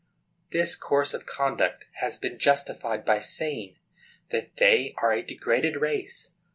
[0.49, 3.77] This course of conduct has been justified by saying
[4.31, 6.31] that they are a degraded race.